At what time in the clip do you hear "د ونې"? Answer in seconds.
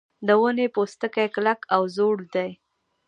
0.27-0.67